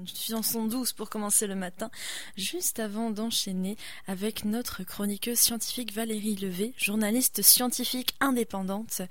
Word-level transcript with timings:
une 0.00 0.06
chanson 0.06 0.66
douce 0.66 0.92
pour 0.92 1.10
commencer 1.10 1.46
le 1.46 1.54
matin, 1.54 1.90
juste 2.36 2.78
avant 2.78 3.10
d'enchaîner 3.10 3.76
avec 4.06 4.44
notre 4.44 4.82
chroniqueuse 4.82 5.38
scientifique 5.38 5.92
Valérie 5.92 6.36
Levé, 6.36 6.72
journaliste 6.76 7.42
scientifique 7.42 8.14
indépendante 8.20 9.02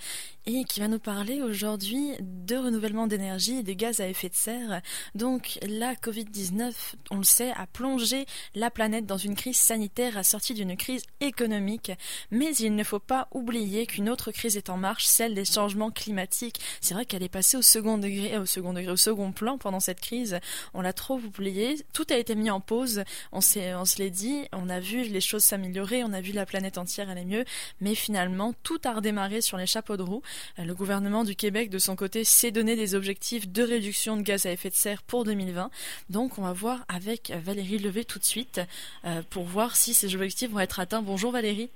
qui 0.68 0.80
va 0.80 0.88
nous 0.88 1.00
parler 1.00 1.44
aujourd'hui 1.44 2.14
de 2.22 2.56
renouvellement 2.56 3.06
d'énergie 3.06 3.58
et 3.58 3.64
de 3.64 3.74
gaz 3.74 4.00
à 4.00 4.08
effet 4.08 4.30
de 4.30 4.36
serre. 4.36 4.82
Donc 5.14 5.60
la 5.62 5.94
Covid-19, 5.94 6.73
on 7.12 7.18
le 7.18 7.23
sait, 7.23 7.52
a 7.52 7.68
plongé 7.68 8.26
la 8.55 8.72
planète 8.72 9.05
dans 9.05 9.18
une 9.18 9.36
crise 9.36 9.58
sanitaire 9.58 10.18
assortie 10.18 10.55
d'une 10.55 10.76
crise 10.76 11.04
économique, 11.20 11.91
mais 12.32 12.55
il 12.55 12.76
ne 12.76 12.84
faut 12.84 13.00
pas 13.00 13.27
oublier 13.32 13.86
qu'une 13.86 14.09
autre 14.09 14.32
crise 14.32 14.58
est 14.58 14.72
en 14.72 14.77
marche, 14.77 15.05
celle 15.05 15.36
des 15.36 15.46
changements 15.46 15.91
climatiques. 15.91 16.59
C'est 16.81 16.95
vrai 16.95 17.05
qu'elle 17.05 17.23
est 17.23 17.30
passée 17.30 17.58
au 17.58 17.62
second 17.62 18.00
degré, 18.00 18.38
au 18.40 18.48
second 18.48 18.73
degré, 18.73 18.91
au 18.91 18.98
second 18.98 19.31
plan 19.31 19.59
pendant 19.59 19.80
cette 19.80 20.02
crise. 20.02 20.40
On 20.73 20.81
l'a 20.81 20.94
trop 20.94 21.20
oublié. 21.20 21.76
Tout 21.94 22.08
a 22.09 22.18
été 22.18 22.34
mis 22.34 22.50
en 22.50 22.59
pause. 22.59 23.04
On 23.31 23.41
s'est, 23.41 23.76
on 23.76 23.86
se 23.86 24.00
l'est 24.00 24.09
dit. 24.09 24.45
On 24.52 24.68
a 24.70 24.80
vu 24.80 25.04
les 25.04 25.22
choses 25.22 25.44
s'améliorer. 25.44 26.04
On 26.04 26.13
a 26.13 26.22
vu 26.22 26.31
la 26.31 26.48
planète 26.48 26.80
entière 26.80 27.09
aller 27.09 27.26
mieux. 27.26 27.45
Mais 27.81 27.94
finalement, 27.94 28.54
tout 28.63 28.80
a 28.86 28.94
redémarré 28.94 29.41
sur 29.41 29.58
les 29.58 29.68
chapeaux 29.68 29.95
de 29.95 30.04
roue. 30.04 30.23
Le 30.57 30.73
gouvernement 30.73 31.23
du 31.23 31.35
Québec, 31.35 31.70
de 31.70 31.79
son 31.79 31.95
côté, 31.95 32.23
s'est 32.23 32.52
donné 32.52 32.75
des 32.75 32.95
objectifs 32.95 33.48
de 33.48 33.63
réduction 33.63 34.17
de 34.17 34.21
gaz 34.21 34.45
à 34.45 34.52
effet 34.52 34.70
de 34.70 34.75
serre 34.75 35.03
pour 35.03 35.23
2020. 35.23 35.70
Donc, 36.09 36.38
on 36.38 36.43
va 36.43 36.53
voir 36.53 36.85
avec 36.88 37.31
Valérie 37.31 37.79
Levé 37.79 38.05
tout 38.05 38.20
de 38.20 38.23
suite 38.23 38.62
euh, 39.05 39.21
pour 39.29 39.43
voir 39.43 39.75
si 39.75 39.93
ces 39.93 40.13
objectifs 40.15 40.49
vont 40.49 40.59
être 40.59 40.79
atteints. 40.79 41.02
Bonjour 41.02 41.31
Valérie. 41.31 41.70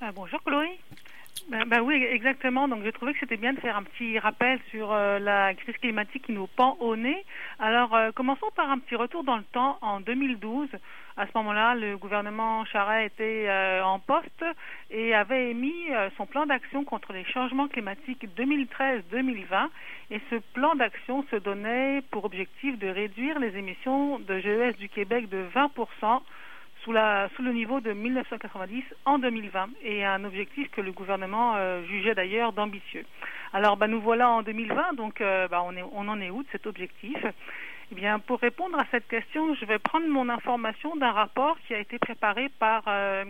Ah, 0.00 0.12
bonjour 0.12 0.42
Chloé. 0.44 0.78
Ben, 1.48 1.80
oui, 1.82 2.02
exactement. 2.02 2.68
Donc, 2.68 2.82
j'ai 2.84 2.92
trouvé 2.92 3.12
que 3.12 3.18
c'était 3.20 3.36
bien 3.36 3.52
de 3.52 3.60
faire 3.60 3.76
un 3.76 3.82
petit 3.82 4.18
rappel 4.18 4.58
sur 4.70 4.92
euh, 4.92 5.18
la 5.18 5.52
crise 5.54 5.76
climatique 5.76 6.24
qui 6.24 6.32
nous 6.32 6.46
pend 6.46 6.76
au 6.80 6.96
nez. 6.96 7.22
Alors, 7.58 7.94
euh, 7.94 8.12
commençons 8.12 8.50
par 8.56 8.70
un 8.70 8.78
petit 8.78 8.96
retour 8.96 9.24
dans 9.24 9.36
le 9.36 9.44
temps. 9.52 9.76
En 9.82 10.00
2012, 10.00 10.68
à 11.16 11.26
ce 11.26 11.32
moment-là, 11.34 11.74
le 11.74 11.98
gouvernement 11.98 12.64
Charest 12.64 13.12
était 13.12 13.46
euh, 13.48 13.84
en 13.84 13.98
poste 13.98 14.44
et 14.90 15.14
avait 15.14 15.50
émis 15.50 15.90
son 16.16 16.24
plan 16.24 16.46
d'action 16.46 16.84
contre 16.84 17.12
les 17.12 17.24
changements 17.24 17.68
climatiques 17.68 18.26
2013-2020. 18.36 19.68
Et 20.12 20.20
ce 20.30 20.36
plan 20.54 20.74
d'action 20.76 21.24
se 21.30 21.36
donnait 21.36 22.02
pour 22.10 22.24
objectif 22.24 22.78
de 22.78 22.88
réduire 22.88 23.38
les 23.38 23.56
émissions 23.56 24.18
de 24.18 24.38
GES 24.38 24.78
du 24.78 24.88
Québec 24.88 25.28
de 25.28 25.44
20 25.54 25.70
sous, 26.84 26.92
le 26.92 27.52
niveau 27.52 27.80
de 27.80 27.92
1990 27.92 28.84
en 29.06 29.18
2020 29.18 29.68
et 29.82 30.04
un 30.04 30.24
objectif 30.24 30.70
que 30.70 30.80
le 30.80 30.92
gouvernement 30.92 31.54
euh, 31.56 31.82
jugeait 31.86 32.14
d'ailleurs 32.14 32.52
d'ambitieux. 32.52 33.04
Alors 33.52 33.76
bah, 33.76 33.86
nous 33.86 34.00
voilà 34.00 34.28
en 34.30 34.42
2020, 34.42 34.94
donc 34.94 35.20
euh, 35.20 35.48
bah, 35.48 35.62
on 35.64 36.08
en 36.08 36.20
est 36.20 36.30
où 36.30 36.42
de 36.42 36.48
cet 36.52 36.66
objectif? 36.66 37.16
Eh 37.92 37.94
bien, 37.94 38.18
pour 38.18 38.40
répondre 38.40 38.78
à 38.78 38.84
cette 38.90 39.06
question, 39.08 39.54
je 39.54 39.64
vais 39.66 39.78
prendre 39.78 40.06
mon 40.08 40.28
information 40.28 40.96
d'un 40.96 41.12
rapport 41.12 41.56
qui 41.66 41.74
a 41.74 41.78
été 41.78 41.98
préparé 41.98 42.48
par 42.58 42.82
euh, 42.88 43.24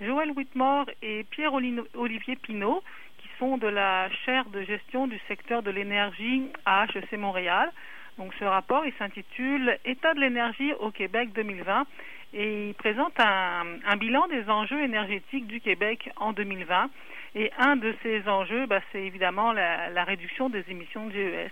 Joël 0.00 0.30
Whitmore 0.32 0.86
et 1.02 1.24
Pierre-Olivier 1.24 2.36
Pinault, 2.36 2.82
qui 3.18 3.28
sont 3.38 3.58
de 3.58 3.66
la 3.66 4.08
chaire 4.24 4.46
de 4.46 4.62
gestion 4.62 5.06
du 5.06 5.18
secteur 5.28 5.62
de 5.62 5.70
l'énergie 5.70 6.48
à 6.64 6.86
HEC 6.86 7.18
Montréal. 7.18 7.70
Donc, 8.16 8.32
ce 8.40 8.44
rapport, 8.44 8.84
il 8.86 8.92
s'intitule 8.94 9.78
État 9.84 10.14
de 10.14 10.20
l'énergie 10.20 10.72
au 10.80 10.90
Québec 10.90 11.32
2020 11.34 11.86
et 12.34 12.68
il 12.68 12.74
présente 12.74 13.18
un, 13.20 13.96
bilan 13.96 14.26
des 14.28 14.48
enjeux 14.50 14.82
énergétiques 14.82 15.46
du 15.46 15.60
Québec 15.60 16.10
en 16.16 16.32
2020. 16.32 16.90
Et 17.34 17.50
un 17.58 17.76
de 17.76 17.94
ces 18.02 18.26
enjeux, 18.28 18.66
bah, 18.66 18.80
c'est 18.92 19.02
évidemment 19.02 19.52
la, 19.52 20.04
réduction 20.04 20.48
des 20.48 20.64
émissions 20.68 21.06
de 21.06 21.12
GES. 21.12 21.50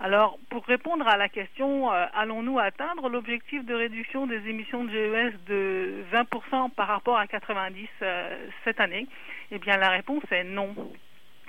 Alors, 0.00 0.38
pour 0.48 0.64
répondre 0.64 1.08
à 1.08 1.16
la 1.16 1.28
question, 1.28 1.92
euh, 1.92 2.06
allons-nous 2.14 2.60
atteindre 2.60 3.08
l'objectif 3.08 3.64
de 3.64 3.74
réduction 3.74 4.28
des 4.28 4.48
émissions 4.48 4.84
de 4.84 4.90
GES 4.90 5.34
de 5.48 6.04
20% 6.12 6.70
par 6.70 6.86
rapport 6.86 7.18
à 7.18 7.26
90 7.26 7.88
euh, 8.02 8.46
cette 8.64 8.78
année? 8.78 9.08
Eh 9.50 9.58
bien, 9.58 9.76
la 9.76 9.88
réponse 9.88 10.22
est 10.30 10.44
non. 10.44 10.72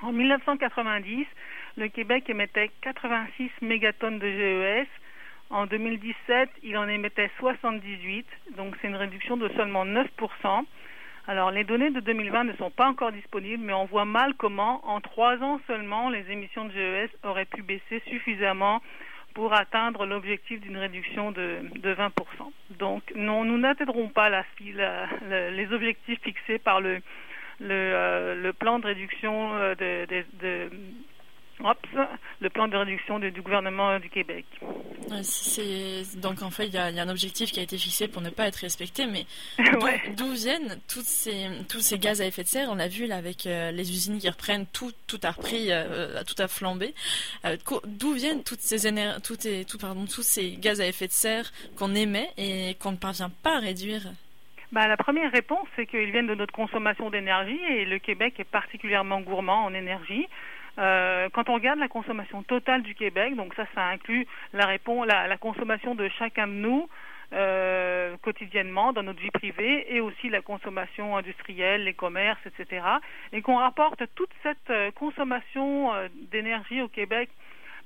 En 0.01 0.11
1990, 0.11 1.27
le 1.77 1.89
Québec 1.89 2.27
émettait 2.27 2.71
86 2.81 3.51
mégatonnes 3.61 4.17
de 4.17 4.29
GES. 4.29 4.87
En 5.51 5.65
2017, 5.65 6.49
il 6.61 6.77
en 6.77 6.87
émettait 6.87 7.31
78, 7.39 8.25
donc 8.55 8.75
c'est 8.81 8.87
une 8.87 8.95
réduction 8.95 9.35
de 9.35 9.49
seulement 9.49 9.83
9%. 9.83 10.05
Alors 11.27 11.49
les 11.49 11.63
données 11.63 11.89
de 11.89 11.99
2020 11.99 12.43
ne 12.43 12.53
sont 12.53 12.69
pas 12.69 12.87
encore 12.87 13.11
disponibles, 13.11 13.63
mais 13.63 13.73
on 13.73 13.85
voit 13.85 14.05
mal 14.05 14.35
comment, 14.35 14.79
en 14.87 15.01
trois 15.01 15.37
ans 15.37 15.59
seulement, 15.65 16.09
les 16.09 16.29
émissions 16.31 16.65
de 16.65 16.71
GES 16.71 17.09
auraient 17.23 17.45
pu 17.45 17.63
baisser 17.63 18.01
suffisamment 18.07 18.81
pour 19.33 19.53
atteindre 19.53 20.05
l'objectif 20.05 20.61
d'une 20.61 20.77
réduction 20.77 21.31
de, 21.31 21.61
20%. 21.83 22.11
Donc 22.77 23.01
nous 23.15 23.57
n'atteindrons 23.57 24.09
pas 24.09 24.29
la, 24.29 24.43
les 25.49 25.73
objectifs 25.73 26.21
fixés 26.21 26.59
par 26.59 26.79
le, 26.79 27.01
le, 27.59 27.71
euh, 27.71 28.53
plan 28.53 28.77
de 28.79 28.85
réduction 28.85 29.55
euh, 29.55 29.75
de 29.75 30.69
le 32.39 32.49
plan 32.49 32.67
de 32.67 32.77
réduction 32.77 33.19
du 33.19 33.41
gouvernement 33.41 33.99
du 33.99 34.09
Québec. 34.09 34.45
donc 36.17 36.41
en 36.41 36.49
fait 36.49 36.67
il 36.67 36.73
y, 36.73 36.77
a, 36.77 36.85
un 36.85 37.09
objectif 37.09 37.51
qui 37.51 37.59
a 37.59 37.63
été 37.63 37.77
fixé 37.77 38.07
pour 38.07 38.21
ne 38.21 38.29
pas 38.29 38.47
être 38.47 38.57
respecté, 38.57 39.05
mais 39.05 39.25
d'où 40.15 40.31
viennent 40.31 40.79
toutes 40.87 41.05
ces, 41.05 41.47
tous 41.69 41.81
ces 41.81 41.99
gaz 41.99 42.21
à 42.21 42.25
effet 42.25 42.43
de 42.43 42.47
serre? 42.47 42.69
On 42.71 42.75
l'a 42.75 42.87
vu 42.87 43.05
là 43.05 43.17
avec 43.17 43.45
euh, 43.45 43.71
les 43.71 43.91
usines 43.91 44.19
qui 44.19 44.29
reprennent 44.29 44.65
tout, 44.67 44.91
tout 45.07 45.19
a 45.23 45.31
repris, 45.31 45.67
euh, 45.71 46.23
tout 46.23 46.41
a 46.41 46.47
flambé. 46.47 46.93
Euh, 47.45 47.57
d'où 47.85 48.13
viennent 48.13 48.43
toutes 48.43 48.61
ces 48.61 48.89
toutes 49.23 49.47
tout, 49.67 49.77
pardon, 49.77 50.05
tous 50.05 50.23
ces 50.23 50.51
gaz 50.51 50.81
à 50.81 50.87
effet 50.87 51.07
de 51.07 51.11
serre 51.11 51.51
qu'on 51.77 51.93
émet 51.95 52.29
et 52.37 52.75
qu'on 52.79 52.91
ne 52.91 52.97
parvient 52.97 53.31
pas 53.43 53.57
à 53.57 53.59
réduire? 53.59 54.03
Bah, 54.71 54.87
la 54.87 54.97
première 54.97 55.31
réponse, 55.31 55.67
c'est 55.75 55.87
qu'ils 55.87 56.11
viennent 56.11 56.27
de 56.27 56.35
notre 56.35 56.53
consommation 56.53 57.09
d'énergie 57.09 57.59
et 57.69 57.85
le 57.85 57.97
Québec 57.97 58.35
est 58.37 58.43
particulièrement 58.43 59.19
gourmand 59.19 59.65
en 59.65 59.73
énergie. 59.73 60.27
Euh, 60.79 61.27
quand 61.33 61.49
on 61.49 61.55
regarde 61.55 61.79
la 61.79 61.89
consommation 61.89 62.41
totale 62.43 62.83
du 62.83 62.95
Québec, 62.95 63.35
donc 63.35 63.53
ça, 63.55 63.65
ça 63.75 63.85
inclut 63.87 64.25
la, 64.53 64.77
la, 65.27 65.37
consommation 65.37 65.93
de 65.93 66.07
chacun 66.17 66.47
de 66.47 66.53
nous 66.53 66.87
euh, 67.33 68.15
quotidiennement 68.21 68.93
dans 68.93 69.03
notre 69.03 69.19
vie 69.19 69.31
privée 69.31 69.93
et 69.93 69.99
aussi 69.99 70.29
la 70.29 70.41
consommation 70.41 71.17
industrielle, 71.17 71.83
les 71.83 71.93
commerces, 71.93 72.39
etc. 72.45 72.81
Et 73.33 73.41
qu'on 73.41 73.57
rapporte 73.57 74.03
toute 74.15 74.31
cette 74.41 74.69
euh, 74.69 74.89
consommation 74.91 75.91
d'énergie 76.31 76.81
au 76.81 76.87
Québec 76.87 77.29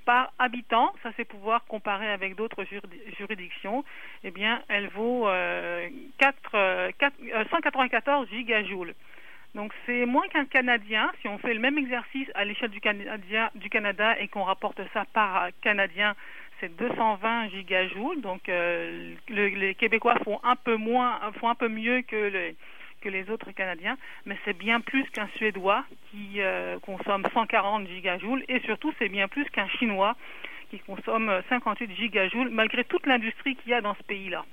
par 0.06 0.31
habitant, 0.38 0.94
ça 1.02 1.10
c'est 1.16 1.24
pouvoir 1.24 1.64
comparer 1.66 2.12
avec 2.12 2.36
d'autres 2.36 2.66
juridictions, 3.18 3.86
eh 4.24 4.31
bien 4.31 4.62
elle 4.68 4.90
vaut 4.90 5.28
4, 6.18 6.92
4, 7.00 7.14
194 7.50 8.30
gigajoules. 8.30 8.94
Donc 9.56 9.72
c'est 9.86 10.06
moins 10.06 10.28
qu'un 10.30 10.46
Canadien. 10.46 11.12
Si 11.22 11.28
on 11.28 11.38
fait 11.38 11.53
le 11.53 11.59
même 11.59 11.78
exercice 11.78 12.28
à 12.34 12.44
l'échelle 12.44 12.72
du, 12.72 12.81
du 13.56 13.69
Canada 13.69 14.19
et 14.19 14.28
qu'on 14.28 14.44
rapporte 14.44 14.81
ça 14.94 15.06
par 15.14 15.50
Canadien, 15.62 16.16
c'est 16.59 16.75
220 16.75 17.50
gigajoules. 17.50 18.22
Donc 18.22 18.50
euh, 18.50 19.13
les 19.30 19.75
Québécois 19.75 20.16
font 20.24 20.40
un 20.44 20.56
peu 20.56 20.75
moins, 20.75 21.19
font 21.40 21.50
un 21.50 21.56
peu 21.56 21.68
mieux 21.68 22.02
que 22.02 22.16
les, 22.16 22.56
que 23.02 23.09
les 23.09 23.30
autres 23.30 23.52
Canadiens, 23.52 23.97
mais 24.25 24.38
c'est 24.46 24.58
bien 24.58 24.80
plus 24.80 25.03
qu'un 25.12 25.28
Suédois 25.36 25.84
qui 26.09 26.42
euh, 26.42 26.80
consomme 26.80 27.24
140 27.34 27.88
gigajoules 27.88 28.44
et 28.47 28.59
surtout 28.62 28.94
c'est 28.97 29.09
bien 29.09 29.28
plus 29.28 29.46
qu'un 29.50 29.68
Chinois 29.68 30.16
qui 30.72 30.80
consomme 30.80 31.31
58 31.50 31.96
gigajoules 31.96 32.50
malgré 32.50 32.84
toute 32.86 33.06
l'industrie 33.06 33.56
qu'il 33.58 33.72
y 33.72 33.74
a 33.74 33.81
dans 33.81 33.94
ce 33.94 34.03
pays-là. 34.03 34.46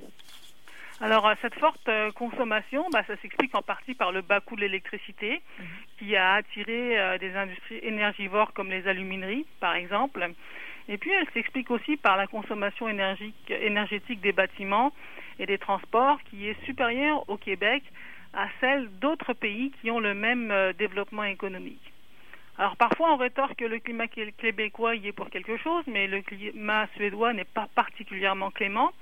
Alors 1.01 1.27
euh, 1.27 1.35
cette 1.41 1.55
forte 1.55 1.89
euh, 1.89 2.13
consommation, 2.13 2.87
bah, 2.93 3.03
ça 3.07 3.17
s'explique 3.17 3.55
en 3.55 3.63
partie 3.63 3.95
par 3.95 4.13
le 4.13 4.21
bas 4.21 4.41
coût 4.41 4.55
de 4.55 4.61
l'électricité 4.61 5.41
mhm. 5.59 5.67
qui 5.99 6.15
a 6.15 6.35
attiré 6.35 6.99
euh, 6.99 7.17
des 7.17 7.35
industries 7.35 7.81
énergivores 7.83 8.53
comme 8.53 8.71
les 8.71 8.87
alumineries 8.87 9.47
par 9.61 9.75
exemple. 9.75 10.29
Et 10.89 10.99
puis 10.99 11.11
elle 11.11 11.27
s'explique 11.33 11.71
aussi 11.71 11.97
par 11.97 12.19
la 12.19 12.27
consommation 12.27 12.87
énergétique 12.89 14.21
des 14.21 14.33
bâtiments 14.33 14.93
et 15.39 15.47
des 15.47 15.57
transports 15.57 16.19
qui 16.25 16.49
est 16.49 16.65
supérieure 16.65 17.25
au 17.29 17.39
Québec 17.39 17.83
à 18.35 18.49
celle 18.61 18.91
d'autres 19.01 19.33
pays 19.33 19.73
qui 19.81 19.91
ont 19.91 20.01
le 20.01 20.15
même 20.15 20.53
développement 20.79 21.25
économique. 21.25 21.93
Alors 22.59 22.77
parfois 22.77 23.13
on 23.13 23.17
rétorque 23.17 23.57
que 23.57 23.65
le 23.65 23.79
climat 23.79 24.09
québécois 24.09 24.97
y 24.97 25.09
est 25.09 25.13
pour 25.13 25.31
quelque 25.31 25.57
chose, 25.59 25.85
mais 25.87 26.09
le 26.09 26.23
climat 26.23 26.89
suédois 26.97 27.33
n'est 27.35 27.45
pas 27.45 27.69
particulièrement 27.75 28.51
clément. 28.51 28.93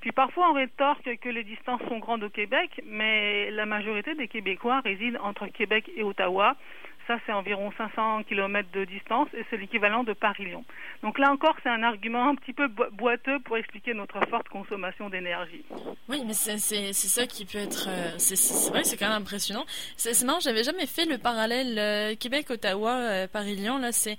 Puis 0.00 0.12
parfois 0.12 0.50
on 0.50 0.54
rétorque 0.54 1.18
que 1.20 1.28
les 1.28 1.44
distances 1.44 1.80
sont 1.88 1.98
grandes 1.98 2.24
au 2.24 2.30
Québec, 2.30 2.80
mais 2.84 3.50
la 3.50 3.66
majorité 3.66 4.14
des 4.14 4.28
Québécois 4.28 4.80
résident 4.80 5.20
entre 5.22 5.46
Québec 5.48 5.90
et 5.96 6.02
Ottawa. 6.02 6.56
Ça, 7.06 7.18
c'est 7.26 7.32
environ 7.32 7.72
500 7.76 8.22
km 8.24 8.68
de 8.72 8.84
distance 8.84 9.26
et 9.34 9.44
c'est 9.50 9.56
l'équivalent 9.56 10.04
de 10.04 10.12
Paris-Lyon. 10.12 10.64
Donc 11.02 11.18
là 11.18 11.32
encore, 11.32 11.56
c'est 11.62 11.68
un 11.68 11.82
argument 11.82 12.28
un 12.28 12.36
petit 12.36 12.52
peu 12.52 12.68
boiteux 12.68 13.40
pour 13.40 13.56
expliquer 13.56 13.94
notre 13.94 14.20
forte 14.28 14.48
consommation 14.48 15.10
d'énergie. 15.10 15.64
Oui, 16.08 16.22
mais 16.24 16.34
c'est 16.34 16.58
ça 16.58 17.26
qui 17.26 17.46
peut 17.46 17.58
être... 17.58 17.88
Euh, 17.88 18.12
c'est 18.18 18.70
vrai, 18.70 18.84
c'est 18.84 18.96
quand 18.96 19.08
même 19.08 19.22
impressionnant. 19.22 19.64
C'est 19.96 20.22
marrant, 20.24 20.38
j'avais 20.40 20.62
jamais 20.62 20.86
fait 20.86 21.04
le 21.04 21.18
parallèle 21.18 21.78
euh, 21.78 22.14
Québec-Ottawa, 22.14 22.92
euh. 22.92 23.26
Là, 23.34 23.92
c'est 23.92 24.16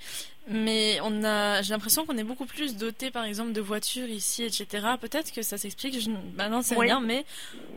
Mais 0.51 0.99
on 1.03 1.23
a, 1.23 1.61
j'ai 1.61 1.73
l'impression 1.73 2.05
qu'on 2.05 2.17
est 2.17 2.23
beaucoup 2.23 2.45
plus 2.45 2.75
doté, 2.75 3.09
par 3.09 3.23
exemple, 3.23 3.53
de 3.53 3.61
voitures 3.61 4.09
ici, 4.09 4.43
etc. 4.43 4.85
Peut-être 4.99 5.31
que 5.31 5.41
ça 5.41 5.57
s'explique. 5.57 5.99
Je, 5.99 6.09
bah 6.35 6.49
non, 6.49 6.61
c'est 6.61 6.77
rien. 6.77 6.99
Mais 6.99 7.25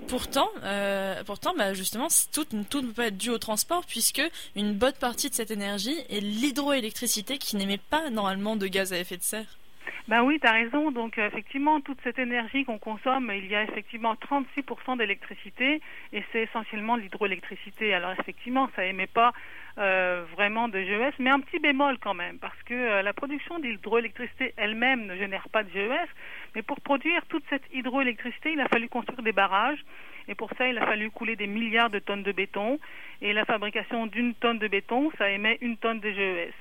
pourtant, 0.08 0.48
euh, 0.64 1.22
pourtant, 1.24 1.54
bah 1.56 1.72
justement, 1.74 2.08
tout, 2.32 2.44
tout 2.68 2.80
ne 2.82 2.88
peut 2.88 2.92
pas 2.92 3.06
être 3.06 3.16
dû 3.16 3.30
au 3.30 3.38
transport, 3.38 3.84
puisque 3.86 4.22
une 4.56 4.74
bonne 4.74 4.92
partie 4.92 5.30
de 5.30 5.34
cette 5.34 5.50
énergie 5.50 5.96
est 6.10 6.20
l'hydroélectricité 6.20 7.38
qui 7.38 7.56
n'émet 7.56 7.78
pas 7.78 8.10
normalement 8.10 8.56
de 8.56 8.66
gaz 8.66 8.92
à 8.92 8.98
effet 8.98 9.16
de 9.16 9.22
serre. 9.22 9.58
Ben 10.06 10.22
oui, 10.22 10.38
tu 10.38 10.46
as 10.46 10.52
raison. 10.52 10.90
Donc 10.90 11.16
euh, 11.16 11.26
effectivement, 11.26 11.80
toute 11.80 11.98
cette 12.04 12.18
énergie 12.18 12.66
qu'on 12.66 12.78
consomme, 12.78 13.32
il 13.34 13.46
y 13.46 13.54
a 13.54 13.62
effectivement 13.62 14.14
36% 14.14 14.98
d'électricité 14.98 15.80
et 16.12 16.22
c'est 16.30 16.42
essentiellement 16.42 16.96
l'hydroélectricité. 16.96 17.94
Alors 17.94 18.12
effectivement, 18.12 18.68
ça 18.76 18.84
émet 18.84 19.06
pas 19.06 19.32
euh, 19.78 20.26
vraiment 20.32 20.68
de 20.68 20.78
GES, 20.78 21.14
mais 21.20 21.30
un 21.30 21.40
petit 21.40 21.58
bémol 21.58 21.96
quand 21.98 22.12
même, 22.12 22.38
parce 22.38 22.62
que 22.64 22.74
euh, 22.74 23.02
la 23.02 23.14
production 23.14 23.58
d'hydroélectricité 23.58 24.52
elle-même 24.58 25.06
ne 25.06 25.16
génère 25.16 25.48
pas 25.48 25.62
de 25.62 25.70
GES, 25.70 26.08
mais 26.54 26.60
pour 26.60 26.82
produire 26.82 27.24
toute 27.30 27.44
cette 27.48 27.64
hydroélectricité, 27.72 28.52
il 28.52 28.60
a 28.60 28.68
fallu 28.68 28.90
construire 28.90 29.22
des 29.22 29.32
barrages. 29.32 29.82
Et 30.28 30.34
pour 30.34 30.50
ça, 30.58 30.68
il 30.68 30.76
a 30.78 30.86
fallu 30.86 31.10
couler 31.10 31.36
des 31.36 31.46
milliards 31.46 31.90
de 31.90 31.98
tonnes 31.98 32.22
de 32.22 32.32
béton. 32.32 32.78
Et 33.20 33.32
la 33.32 33.44
fabrication 33.44 34.06
d'une 34.06 34.34
tonne 34.34 34.58
de 34.58 34.68
béton, 34.68 35.10
ça 35.18 35.30
émet 35.30 35.58
une 35.60 35.76
tonne 35.76 36.00
de 36.00 36.10
GES. 36.10 36.54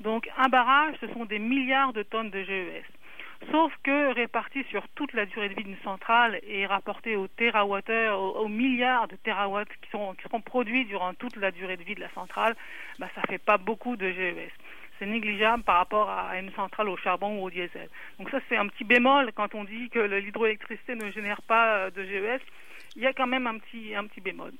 Donc 0.00 0.28
un 0.36 0.48
barrage, 0.48 0.94
ce 1.00 1.08
sont 1.08 1.24
des 1.24 1.38
milliards 1.38 1.92
de 1.92 2.02
tonnes 2.02 2.30
de 2.30 2.42
GES. 2.42 2.84
Sauf 3.50 3.72
que 3.82 4.12
répartis 4.14 4.64
sur 4.70 4.86
toute 4.94 5.12
la 5.12 5.26
durée 5.26 5.48
de 5.48 5.54
vie 5.54 5.64
d'une 5.64 5.82
centrale 5.84 6.40
et 6.46 6.66
rapportés 6.66 7.16
au 7.16 7.26
térawattheure, 7.28 8.18
aux, 8.18 8.48
milliards 8.48 9.08
de 9.08 9.16
térawatts 9.16 9.68
qui, 9.82 9.90
sont, 9.90 10.14
seront 10.22 10.40
produits 10.40 10.84
durant 10.86 11.12
toute 11.14 11.36
la 11.36 11.50
durée 11.50 11.76
de 11.76 11.82
vie 11.82 11.94
de 11.94 12.00
la 12.00 12.10
centrale, 12.10 12.54
bah, 12.98 13.08
ça 13.14 13.22
fait 13.28 13.38
pas 13.38 13.58
beaucoup 13.58 13.96
de 13.96 14.10
GES. 14.10 14.50
C'est 14.98 15.06
négligeable 15.06 15.62
par 15.64 15.76
rapport 15.76 16.08
à 16.08 16.38
une 16.38 16.52
centrale 16.52 16.88
au 16.88 16.96
charbon 16.96 17.38
ou 17.38 17.46
au 17.46 17.50
diesel. 17.50 17.88
Donc 18.18 18.30
ça, 18.30 18.38
c'est 18.48 18.56
un 18.56 18.68
petit 18.68 18.84
bémol 18.84 19.32
quand 19.34 19.54
on 19.54 19.64
dit 19.64 19.90
que 19.90 19.98
l'hydroélectricité 19.98 20.94
ne 20.94 21.10
génère 21.10 21.42
pas 21.42 21.76
euh, 21.76 21.90
de 21.90 22.04
GES. 22.04 22.40
Il 22.96 23.02
y 23.02 23.06
a 23.06 23.12
quand 23.12 23.26
même 23.26 23.46
un 23.46 23.58
petit, 23.58 23.94
un 23.94 24.06
petit 24.06 24.20
bémol. 24.20 24.52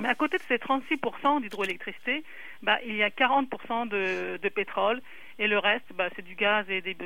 Mais 0.00 0.08
à 0.08 0.14
côté 0.14 0.38
de 0.38 0.42
ces 0.48 0.56
36% 0.56 1.42
d'hydroélectricité, 1.42 2.24
bah, 2.62 2.78
il 2.86 2.96
y 2.96 3.02
a 3.02 3.10
40% 3.10 3.88
de, 3.88 4.48
pétrole 4.48 5.00
et 5.38 5.46
le 5.46 5.58
reste, 5.58 5.86
bah, 5.94 6.08
c'est 6.16 6.24
du 6.24 6.34
gaz 6.34 6.68
et 6.68 6.80
des 6.80 6.96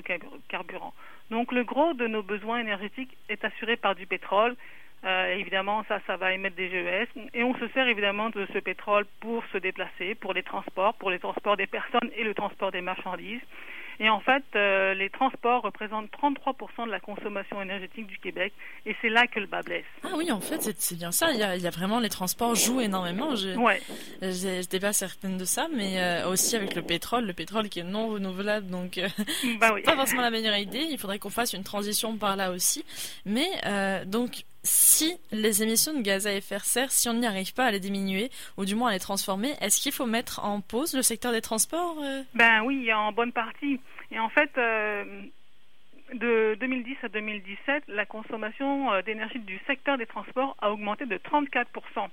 carburants. 0.48 0.94
Donc 1.30 1.52
le 1.52 1.64
gros 1.64 1.94
de 1.94 2.06
nos 2.06 2.22
besoins 2.22 2.58
énergétiques 2.58 3.16
est 3.28 3.44
assuré 3.44 3.76
par 3.76 3.94
du 3.94 4.06
pétrole. 4.06 4.56
Euh, 5.04 5.34
évidemment, 5.34 5.84
ça, 5.88 6.00
ça 6.06 6.16
va 6.16 6.32
émettre 6.32 6.56
des 6.56 6.70
GES. 6.70 7.08
Et 7.34 7.44
on 7.44 7.54
se 7.56 7.68
sert 7.68 7.86
évidemment 7.88 8.30
de 8.30 8.46
ce 8.52 8.58
pétrole 8.58 9.04
pour 9.20 9.44
se 9.52 9.58
déplacer, 9.58 10.14
pour 10.14 10.32
les 10.32 10.42
transports, 10.42 10.94
pour 10.94 11.10
les 11.10 11.18
transports 11.18 11.56
des 11.56 11.66
personnes 11.66 12.10
et 12.16 12.24
le 12.24 12.32
transport 12.34 12.70
des 12.70 12.80
marchandises. 12.80 13.42
Et 14.00 14.08
en 14.08 14.20
fait, 14.20 14.44
euh, 14.56 14.94
les 14.94 15.10
transports 15.10 15.62
représentent 15.62 16.10
33% 16.10 16.86
de 16.86 16.90
la 16.90 17.00
consommation 17.00 17.60
énergétique 17.62 18.06
du 18.06 18.18
Québec. 18.18 18.52
Et 18.86 18.94
c'est 19.00 19.08
là 19.08 19.26
que 19.26 19.40
le 19.40 19.46
bas 19.46 19.62
blesse. 19.62 19.84
Ah 20.02 20.14
oui, 20.16 20.30
en 20.30 20.40
fait, 20.40 20.74
c'est 20.78 20.96
bien 20.96 21.12
ça. 21.12 21.32
Il 21.32 21.38
y, 21.38 21.42
a, 21.42 21.56
il 21.56 21.62
y, 21.62 21.66
a, 21.66 21.70
vraiment 21.70 22.00
les 22.00 22.08
transports 22.08 22.54
jouent 22.54 22.80
énormément. 22.80 23.34
Je, 23.36 23.50
ouais. 23.56 23.80
J'étais 24.20 24.80
pas 24.80 24.92
certaine 24.92 25.36
de 25.36 25.44
ça, 25.44 25.68
mais 25.72 26.00
euh, 26.00 26.28
aussi 26.28 26.56
avec 26.56 26.74
le 26.74 26.82
pétrole, 26.82 27.24
le 27.26 27.32
pétrole 27.32 27.68
qui 27.68 27.80
est 27.80 27.84
non 27.84 28.08
renouvelable, 28.08 28.66
donc 28.66 28.98
euh, 28.98 29.08
bah 29.60 29.70
oui. 29.74 29.82
pas 29.82 29.96
forcément 29.96 30.22
la 30.22 30.30
meilleure 30.30 30.56
idée. 30.56 30.86
Il 30.90 30.98
faudrait 30.98 31.18
qu'on 31.18 31.30
fasse 31.30 31.52
une 31.52 31.64
transition 31.64 32.16
par 32.16 32.36
là 32.36 32.50
aussi. 32.50 32.84
Mais 33.24 33.48
donc 34.06 34.44
si 34.64 35.18
les 35.30 35.62
émissions 35.62 35.92
de 35.94 36.02
gaz 36.02 36.26
à 36.26 36.32
effet 36.32 36.56
de 36.56 36.60
serre, 36.62 36.90
si 36.90 37.08
on 37.08 37.14
n'y 37.14 37.26
arrive 37.26 37.54
pas 37.54 37.66
à 37.66 37.70
les 37.70 37.80
diminuer, 37.80 38.30
ou 38.56 38.64
du 38.64 38.74
moins 38.74 38.90
à 38.90 38.92
les 38.92 38.98
transformer, 38.98 39.52
est-ce 39.60 39.80
qu'il 39.80 39.92
faut 39.92 40.06
mettre 40.06 40.44
en 40.44 40.60
pause 40.60 40.94
le 40.94 41.02
secteur 41.02 41.32
des 41.32 41.42
transports 41.42 41.96
Ben 42.34 42.62
oui, 42.64 42.92
en 42.92 43.12
bonne 43.12 43.32
partie. 43.32 43.78
Et 44.10 44.18
en 44.18 44.28
fait, 44.30 44.50
euh, 44.56 45.04
de 46.14 46.56
2010 46.60 46.96
à 47.02 47.08
2017, 47.08 47.84
la 47.88 48.06
consommation 48.06 48.92
euh, 48.92 49.02
d'énergie 49.02 49.38
du 49.38 49.60
secteur 49.66 49.98
des 49.98 50.06
transports 50.06 50.56
a 50.60 50.70
augmenté 50.70 51.06
de 51.06 51.16
34% 51.16 52.08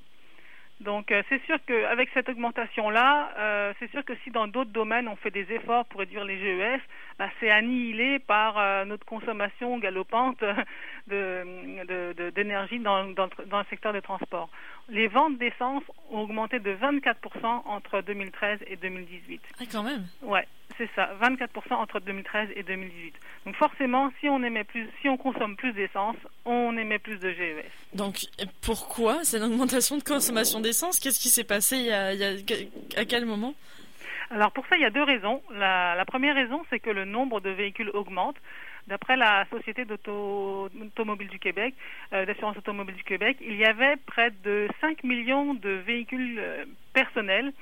donc 0.82 1.12
euh, 1.12 1.22
c'est 1.30 1.42
sûr 1.46 1.58
qu'avec 1.68 2.10
cette 2.14 2.28
augmentation-là, 2.30 3.32
euh, 3.38 3.74
c'est 3.80 3.90
sûr 3.92 4.04
que 4.04 4.14
si 4.24 4.32
dans 4.32 4.48
d'autres 4.48 4.72
domaines 4.72 5.08
on 5.08 5.16
fait 5.16 5.30
des 5.30 5.46
efforts 5.52 5.86
pour 5.86 6.00
réduire 6.00 6.26
les 6.26 6.40
GES, 6.40 6.82
bah, 7.22 7.30
c'est 7.40 7.52
annihilé 7.52 8.18
par 8.18 8.58
euh, 8.58 8.84
notre 8.84 9.06
consommation 9.06 9.78
galopante 9.78 10.44
d'énergie 11.08 12.80
de, 12.80 12.84
dans, 12.84 13.06
dans, 13.10 13.30
dans, 13.46 13.60
le 13.60 13.66
secteur 13.70 13.94
des 13.94 14.02
transports. 14.02 14.50
Les 14.90 15.08
ventes 15.08 15.38
d'essence 15.38 15.84
ont 16.10 16.22
augmenté 16.22 16.58
de 16.58 16.74
24% 16.74 17.14
entre 17.66 18.02
2013 18.02 18.62
et 18.66 18.76
2018. 18.76 19.40
Ah 19.60 19.64
quand 19.72 19.84
même 19.84 20.08
Ouais, 20.24 20.48
c'est 20.80 20.90
ça, 20.96 21.12
24% 21.22 21.76
entre 21.76 22.00
2013 22.00 22.50
et 22.56 22.64
2018. 22.64 23.14
Donc 23.46 23.56
forcément, 23.56 24.12
si 24.20 24.28
on 24.28 24.42
émet 24.42 24.64
plus, 24.64 24.90
si 25.04 25.08
on 25.08 25.18
consomme 25.18 25.56
plus 25.56 25.74
d'essence, 25.74 26.16
on 26.46 26.76
émet 26.76 26.98
plus 26.98 27.20
de 27.20 27.30
GES. 27.30 27.70
Donc 27.94 28.26
pourquoi? 28.64 29.20
C'est 29.22 29.38
l'augmentation 29.38 29.96
de 30.00 30.04
consommation 30.04 30.60
d'essence? 30.60 31.00
Qu'est-ce 31.00 31.20
qui 31.20 31.30
s'est 31.30 31.44
passé? 31.44 31.78
Il 31.78 31.86
y, 31.86 31.92
a, 31.92 32.14
il 32.14 32.20
y 32.20 32.24
a, 32.24 33.00
à 33.00 33.06
quel 33.06 33.28
moment? 33.28 33.54
Alors 34.32 34.52
pour 34.52 34.66
ça, 34.68 34.78
il 34.78 34.82
y 34.82 34.86
a 34.86 34.90
deux 34.90 35.04
raisons. 35.04 35.42
La, 35.52 35.96
la 35.96 36.06
première 36.06 36.36
raison, 36.36 36.64
c'est 36.70 36.80
que 36.80 36.90
le 36.90 37.06
nombre 37.06 37.42
de 37.42 37.50
véhicules 37.50 37.92
augmente. 37.94 38.38
D'après 38.88 39.16
la 39.16 39.46
Société 39.52 39.86
d'automobile 39.86 41.28
du 41.28 41.38
Québec, 41.38 41.76
euh, 42.14 42.26
d'assurance 42.26 42.58
automobile 42.58 42.96
du 42.96 43.04
Québec, 43.04 43.38
il 43.42 43.56
y 43.56 43.66
avait 43.66 43.96
près 44.08 44.32
de 44.44 44.68
5 44.80 45.04
millions 45.04 45.54
de 45.54 45.70
véhicules 45.70 46.40
euh, 46.40 46.66
personnels 46.94 47.54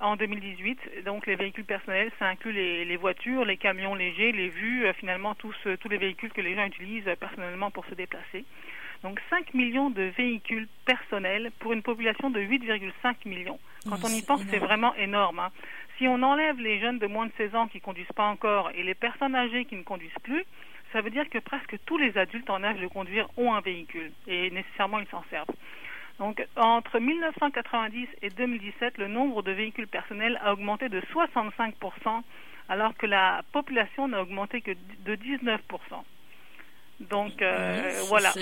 en 0.00 0.16
2018. 0.16 1.04
Donc 1.04 1.26
les 1.26 1.34
véhicules 1.36 1.64
personnels, 1.64 2.12
ça 2.18 2.26
inclut 2.26 2.52
les, 2.52 2.84
les 2.84 2.96
voitures, 2.96 3.44
les 3.44 3.56
camions 3.56 3.94
légers, 3.94 4.30
les 4.30 4.48
vues, 4.48 4.86
euh, 4.86 4.92
finalement 4.92 5.34
tous, 5.34 5.56
tous 5.80 5.88
les 5.88 5.98
véhicules 5.98 6.32
que 6.32 6.40
les 6.40 6.54
gens 6.54 6.66
utilisent 6.66 7.10
personnellement 7.18 7.70
pour 7.70 7.84
se 7.86 7.94
déplacer. 7.94 8.44
Donc 9.02 9.20
5 9.30 9.54
millions 9.54 9.90
de 9.90 10.02
véhicules 10.16 10.68
personnels 10.84 11.50
pour 11.58 11.72
une 11.72 11.82
population 11.82 12.30
de 12.30 12.40
8,5 12.40 13.26
millions. 13.26 13.58
Quand 13.88 14.04
on 14.04 14.08
y 14.08 14.22
pense, 14.22 14.42
c'est 14.50 14.58
vraiment 14.58 14.94
énorme. 14.96 15.38
Hein. 15.38 15.50
Si 16.00 16.08
on 16.08 16.22
enlève 16.22 16.58
les 16.58 16.80
jeunes 16.80 16.98
de 16.98 17.06
moins 17.06 17.26
de 17.26 17.32
16 17.36 17.54
ans 17.54 17.68
qui 17.68 17.78
conduisent 17.78 18.06
pas 18.16 18.24
encore 18.24 18.70
et 18.74 18.82
les 18.82 18.94
personnes 18.94 19.34
âgées 19.34 19.66
qui 19.66 19.76
ne 19.76 19.82
conduisent 19.82 20.10
plus, 20.22 20.46
ça 20.94 21.02
veut 21.02 21.10
dire 21.10 21.28
que 21.28 21.36
presque 21.36 21.76
tous 21.84 21.98
les 21.98 22.16
adultes 22.16 22.48
en 22.48 22.64
âge 22.64 22.80
de 22.80 22.86
conduire 22.86 23.28
ont 23.36 23.52
un 23.52 23.60
véhicule 23.60 24.10
et 24.26 24.50
nécessairement 24.50 25.00
ils 25.00 25.06
s'en 25.08 25.22
servent. 25.28 25.54
Donc, 26.18 26.42
entre 26.56 26.98
1990 26.98 28.08
et 28.22 28.30
2017, 28.30 28.96
le 28.96 29.08
nombre 29.08 29.42
de 29.42 29.52
véhicules 29.52 29.88
personnels 29.88 30.40
a 30.42 30.54
augmenté 30.54 30.88
de 30.88 31.02
65% 31.02 32.22
alors 32.70 32.96
que 32.96 33.04
la 33.04 33.42
population 33.52 34.08
n'a 34.08 34.22
augmenté 34.22 34.62
que 34.62 34.70
de 35.04 35.16
19% 35.16 35.58
Donc, 37.10 37.42
euh, 37.42 38.00
voilà. 38.08 38.32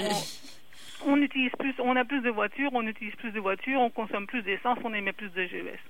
On, 1.05 1.15
on, 1.15 1.17
utilise 1.21 1.51
plus, 1.59 1.75
on 1.81 1.97
a 1.97 2.05
plus 2.05 2.21
de 2.21 2.31
voitures, 2.31 2.71
on 2.73 2.87
utilise 2.87 3.17
plus 3.17 3.33
de 3.33 3.41
voitures, 3.41 3.81
on 3.81 3.91
consomme 3.91 4.29
plus 4.29 4.43
d'essence, 4.43 4.79
on 4.85 4.95
émet 4.95 5.13
plus 5.13 5.31
de 5.31 5.45
GES. 5.45 5.81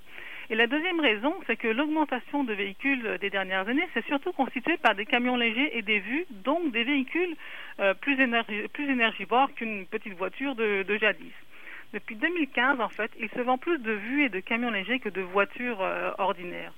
Et 0.51 0.55
la 0.55 0.67
deuxième 0.67 0.99
raison, 1.01 1.35
c'est 1.47 1.57
que 1.57 1.69
l'augmentation 1.69 2.43
de 2.43 2.55
véhicules 2.55 3.19
des 3.21 3.29
dernières 3.29 3.69
années, 3.69 3.87
c'est 3.93 4.05
surtout 4.07 4.33
constitué 4.33 4.79
par 4.79 4.95
des 4.95 5.05
camions 5.05 5.37
légers 5.37 5.77
et 5.77 5.83
des 5.83 6.01
vues, 6.01 6.25
donc 6.31 6.73
des 6.73 6.85
véhicules 6.85 7.37
euh, 7.81 7.93
plus, 7.93 8.19
énergi 8.19 8.67
plus 8.73 8.91
énergivores 8.91 9.53
qu'une 9.55 9.87
petite 9.87 10.15
voiture 10.15 10.55
de, 10.55 10.85
de 10.85 10.97
jadis. 10.97 11.33
Depuis 11.93 12.17
2015, 12.17 12.81
en 12.81 12.89
fait, 12.89 13.11
il 13.21 13.29
se 13.31 13.41
vend 13.41 13.59
plus 13.59 13.79
de 13.79 13.93
vues 13.93 14.25
et 14.25 14.29
de 14.31 14.41
camions 14.41 14.71
légers 14.71 15.01
que 15.01 15.11
de 15.11 15.21
voitures 15.21 15.83
euh, 15.83 16.13
ordinaires. 16.17 16.73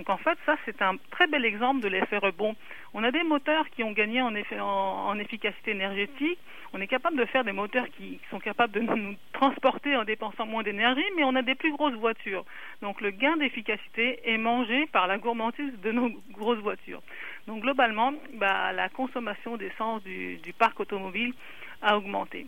Donc 0.00 0.08
en 0.08 0.16
fait, 0.16 0.38
ça 0.46 0.56
c'est 0.64 0.80
un 0.80 0.96
très 1.10 1.26
bel 1.26 1.44
exemple 1.44 1.82
de 1.82 1.88
l'effet 1.88 2.16
rebond. 2.16 2.56
On 2.94 3.04
a 3.04 3.10
des 3.10 3.22
moteurs 3.22 3.68
qui 3.68 3.84
ont 3.84 3.92
gagné 3.92 4.22
en, 4.22 4.34
efficacité 5.18 5.72
énergétique. 5.72 6.38
On 6.72 6.80
est 6.80 6.86
capable 6.86 7.18
de 7.18 7.26
faire 7.26 7.44
des 7.44 7.52
moteurs 7.52 7.84
qui, 7.90 8.18
sont 8.30 8.38
capables 8.38 8.72
de 8.72 8.80
nous 8.80 9.14
transporter 9.34 9.94
en 9.98 10.04
dépensant 10.04 10.46
moins 10.46 10.62
d'énergie, 10.62 11.04
mais 11.16 11.24
on 11.24 11.34
a 11.34 11.42
des 11.42 11.54
plus 11.54 11.72
grosses 11.72 11.96
voitures. 11.96 12.46
Donc 12.80 13.02
le 13.02 13.10
gain 13.10 13.36
d'efficacité 13.36 14.20
est 14.24 14.38
mangé 14.38 14.86
par 14.86 15.06
la 15.06 15.18
gourmandise 15.18 15.78
de 15.82 15.92
nos 15.92 16.10
grosses 16.30 16.60
voitures. 16.60 17.02
Donc 17.46 17.60
globalement, 17.60 18.14
bah, 18.36 18.72
la 18.72 18.88
consommation 18.88 19.58
d'essence 19.58 20.02
du 20.02 20.54
parc 20.56 20.80
automobile 20.80 21.34
a 21.82 21.98
augmenté. 21.98 22.46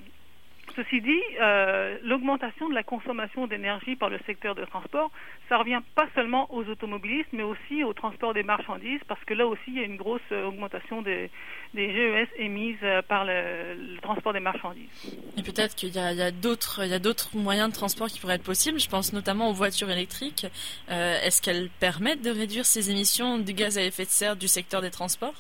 Ceci 0.75 1.02
dit, 1.02 1.21
euh, 1.41 1.99
l'augmentation 2.02 2.69
de 2.69 2.75
la 2.75 2.83
consommation 2.83 3.47
d'énergie 3.47 3.95
par 3.95 4.09
le 4.09 4.19
secteur 4.26 4.55
de 4.55 4.64
transport, 4.64 5.11
ça 5.49 5.59
revient 5.59 5.81
pas 5.95 6.07
seulement 6.14 6.52
aux 6.52 6.64
automobilistes, 6.64 7.29
mais 7.33 7.43
aussi 7.43 7.85
au 7.85 7.93
transport 7.93 8.33
des 8.33 8.43
marchandises, 8.43 9.00
parce 9.07 9.23
que 9.25 9.35
là 9.35 9.47
aussi, 9.47 9.62
il 9.69 9.75
y 9.75 9.81
a 9.81 9.85
une 9.85 9.97
grosse 9.97 10.21
euh, 10.33 10.47
augmentation 10.47 11.02
des, 11.02 11.31
GES 11.75 12.29
émises 12.37 12.76
euh, 12.83 13.02
par 13.02 13.25
le, 13.26 13.99
transport 14.00 14.33
des 14.33 14.41
marchandises. 14.41 14.88
Et 15.37 15.43
peut-être 15.43 15.75
qu'il 15.75 15.95
y 15.95 15.99
a, 15.99 16.31
d'autres, 16.31 16.81
moyens 17.35 17.69
de 17.69 17.75
transport 17.75 18.09
qui 18.09 18.19
pourraient 18.19 18.37
être 18.37 18.43
possibles. 18.43 18.81
Je 18.81 18.88
pense 18.88 19.12
notamment 19.12 19.50
aux 19.50 19.55
voitures 19.55 19.91
électriques. 19.91 20.47
Est-ce 20.88 21.43
qu'elles 21.43 21.69
permettent 21.81 22.23
de 22.23 22.31
réduire 22.31 22.64
ces 22.64 22.91
émissions 22.91 23.38
de 23.38 23.52
gaz 23.52 23.79
à 23.79 23.83
effet 23.83 24.05
de 24.05 24.11
serre 24.11 24.37
du 24.37 24.49
secteur 24.49 24.81
des 24.81 24.91
transports? 24.91 25.35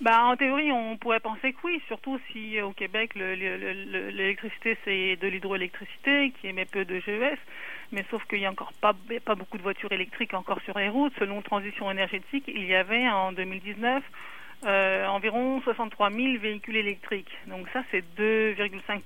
Bah, 0.00 0.24
En 0.24 0.36
théorie, 0.36 0.72
on 0.72 0.96
pourrait 0.96 1.20
penser 1.20 1.52
que 1.52 1.58
oui, 1.64 1.82
surtout 1.86 2.18
si 2.30 2.60
au 2.60 2.72
Québec, 2.72 3.14
l'électricité, 3.14 4.76
c'est 4.84 5.16
de 5.16 5.28
l'hydroélectricité 5.28 6.32
qui 6.40 6.48
émet 6.48 6.64
peu 6.64 6.84
de 6.84 7.00
GES. 7.00 7.38
Mais 7.92 8.04
sauf 8.10 8.24
qu'il 8.26 8.38
n'y 8.38 8.46
a 8.46 8.50
encore 8.50 8.72
pas, 8.80 8.94
pas 9.24 9.34
beaucoup 9.34 9.58
de 9.58 9.62
voitures 9.62 9.92
électriques 9.92 10.34
encore 10.34 10.60
sur 10.62 10.78
les 10.78 10.88
routes. 10.88 11.12
Selon 11.18 11.42
Transition 11.42 11.90
énergétique, 11.90 12.44
il 12.48 12.64
y 12.64 12.74
avait 12.74 13.08
en 13.08 13.32
2019 13.32 14.02
euh, 14.66 15.06
environ 15.06 15.60
63 15.62 16.10
000 16.10 16.38
véhicules 16.38 16.76
électriques. 16.76 17.30
Donc 17.46 17.68
ça, 17.72 17.82
c'est 17.90 18.02
2,5 18.18 19.02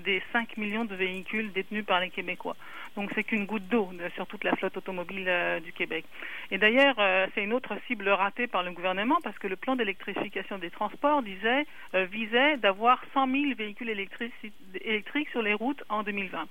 des 0.00 0.22
5 0.32 0.56
millions 0.56 0.84
de 0.84 0.94
véhicules 0.94 1.52
détenus 1.52 1.84
par 1.84 2.00
les 2.00 2.10
Québécois. 2.10 2.56
Donc 2.96 3.10
c'est 3.14 3.24
qu'une 3.24 3.46
goutte 3.46 3.68
d'eau 3.68 3.90
sur 4.14 4.26
toute 4.26 4.44
la 4.44 4.56
flotte 4.56 4.76
automobile 4.76 5.26
euh, 5.28 5.60
du 5.60 5.72
Québec. 5.72 6.04
Et 6.50 6.58
d'ailleurs, 6.58 6.96
euh, 6.98 7.26
c'est 7.34 7.44
une 7.44 7.52
autre 7.52 7.74
cible 7.86 8.08
ratée 8.08 8.46
par 8.46 8.62
le 8.62 8.72
gouvernement 8.72 9.18
parce 9.22 9.38
que 9.38 9.46
le 9.46 9.56
plan 9.56 9.76
d'électrification 9.76 10.58
des 10.58 10.70
transports 10.70 11.22
disait, 11.22 11.66
euh, 11.94 12.04
visait 12.06 12.56
d'avoir 12.56 13.00
100 13.14 13.26
000 13.28 13.44
véhicules 13.56 13.90
électriques 13.90 15.28
sur 15.30 15.42
les 15.42 15.54
routes 15.54 15.82
en 15.88 16.02
2020. 16.02 16.48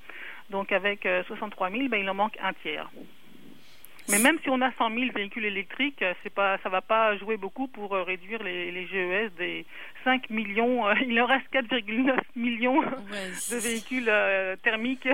Donc 0.50 0.72
avec 0.72 1.08
63 1.28 1.70
000, 1.70 1.90
ben, 1.90 2.00
il 2.00 2.10
en 2.10 2.16
manque 2.16 2.38
un 2.42 2.54
tiers. 2.54 2.90
Mais 4.10 4.18
même 4.20 4.40
si 4.44 4.50
on 4.50 4.60
a 4.62 4.72
100 4.78 4.90
000 4.90 5.12
véhicules 5.14 5.46
électriques, 5.46 6.02
euh, 6.02 6.14
c'est 6.24 6.34
pas, 6.34 6.58
ça 6.64 6.70
va 6.70 6.82
pas 6.82 7.16
jouer 7.18 7.38
beaucoup 7.38 7.68
pour 7.68 7.94
euh, 7.94 8.04
réduire 8.04 8.42
les, 8.42 8.72
les, 8.72 8.88
GES 8.88 9.32
des 9.38 9.66
5 10.04 10.30
millions. 10.32 10.88
Euh, 10.88 10.94
il 11.08 11.20
en 11.22 11.28
reste 11.28 11.46
4,9 11.54 12.18
millions 12.36 12.82
de 13.52 13.56
véhicules 13.58 14.12
thermiques 14.64 15.08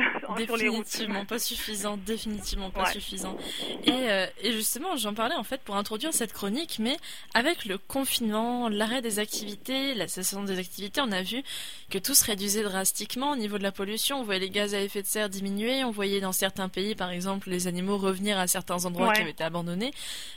sur 0.46 0.58
les 0.58 0.70
routes. 0.70 0.86
Définitivement 0.86 1.25
pas 1.25 1.40
suffisant, 1.40 1.98
définitivement 1.98 2.70
pas 2.70 2.86
suffisant. 2.86 3.38
Et, 3.86 4.48
et 4.48 4.52
justement, 4.54 4.96
j'en 4.96 5.14
parlais 5.14 5.36
en 5.36 5.44
fait 5.44 5.62
pour 5.62 5.75
introduire 5.75 6.14
cette 6.14 6.34
chronique, 6.34 6.78
mais 6.80 6.98
avec 7.34 7.66
le 7.66 7.78
confinement, 7.78 8.70
l'arrêt 8.70 9.02
des 9.02 9.20
activités, 9.20 9.94
la 9.94 10.08
cessation 10.08 10.44
des 10.44 10.60
activités, 10.60 11.02
on 11.02 11.12
a 11.12 11.22
vu 11.22 11.44
que 11.90 11.98
tout 11.98 12.14
se 12.14 12.25
réduisait 12.25 12.64
drastiquement 12.64 13.32
au 13.32 13.36
niveau 13.36 13.58
de 13.58 13.64
la 13.64 13.72
pollution. 13.72 14.20
On 14.20 14.24
voyait 14.24 14.40
les 14.40 14.50
gaz 14.50 14.74
à 14.74 14.82
effet 14.82 15.02
de 15.02 15.08
serre 15.08 15.30
diminuer, 15.30 15.84
on 15.84 15.92
voyait 15.92 16.22
dans 16.22 16.32
certains 16.32 16.70
pays, 16.70 16.96
par 16.96 17.12
exemple, 17.12 17.50
les 17.50 17.68
animaux 17.68 17.98
revenir 17.98 18.38
à 18.40 18.48
certains 18.48 18.85
endroits 18.86 19.13
qui 19.13 19.22
avaient 19.22 19.32
été 19.32 19.44
abandonnés. 19.44 19.92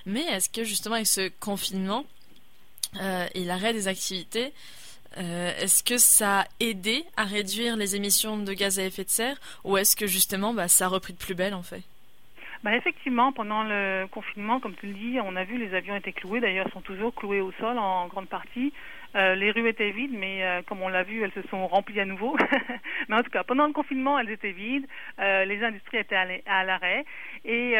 Mais 0.06 0.22
est-ce 0.22 0.48
que 0.48 0.64
justement 0.64 0.96
avec 0.96 1.06
ce 1.06 1.28
confinement 1.40 2.04
euh, 3.00 3.26
et 3.34 3.44
l'arrêt 3.44 3.72
des 3.72 3.88
activités, 3.88 4.52
euh, 5.16 5.52
est-ce 5.58 5.82
que 5.82 5.98
ça 5.98 6.40
a 6.40 6.46
aidé 6.60 7.04
à 7.16 7.24
réduire 7.24 7.76
les 7.76 7.96
émissions 7.96 8.38
de 8.38 8.52
gaz 8.52 8.78
à 8.78 8.84
effet 8.84 9.04
de 9.04 9.10
serre 9.10 9.40
ou 9.64 9.76
est-ce 9.76 9.96
que 9.96 10.06
justement 10.06 10.52
bah, 10.54 10.68
ça 10.68 10.86
a 10.86 10.88
repris 10.88 11.12
de 11.12 11.18
plus 11.18 11.34
belle 11.34 11.54
en 11.54 11.62
fait? 11.62 11.82
Bah 12.64 12.74
effectivement, 12.74 13.32
pendant 13.32 13.62
le 13.62 14.06
confinement, 14.10 14.58
comme 14.58 14.74
tu 14.74 14.86
le 14.86 14.94
dis, 14.94 15.18
on 15.22 15.36
a 15.36 15.44
vu 15.44 15.58
les 15.58 15.74
avions 15.74 15.94
étaient 15.94 16.12
cloués. 16.12 16.40
D'ailleurs, 16.40 16.66
ils 16.68 16.72
sont 16.72 16.80
toujours 16.80 17.14
cloués 17.14 17.40
au 17.40 17.52
sol 17.52 17.78
en 17.78 18.08
grande 18.08 18.28
partie. 18.28 18.72
Euh, 19.14 19.34
les 19.36 19.52
rues 19.52 19.68
étaient 19.68 19.90
vides, 19.90 20.12
mais 20.12 20.44
euh, 20.44 20.62
comme 20.62 20.82
on 20.82 20.88
l'a 20.88 21.02
vu, 21.02 21.22
elles 21.22 21.32
se 21.32 21.48
sont 21.48 21.66
remplies 21.66 22.00
à 22.00 22.04
nouveau. 22.04 22.36
mais 23.08 23.16
en 23.16 23.22
tout 23.22 23.30
cas, 23.30 23.44
pendant 23.44 23.66
le 23.66 23.72
confinement, 23.72 24.18
elles 24.18 24.30
étaient 24.30 24.52
vides. 24.52 24.86
Euh, 25.20 25.44
les 25.44 25.62
industries 25.62 25.98
étaient 25.98 26.42
à 26.46 26.64
l'arrêt. 26.64 27.04
Et 27.44 27.76